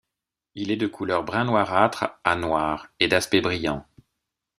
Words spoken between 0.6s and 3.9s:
est de couleur brun noirâtre à noir et d'aspect brillant.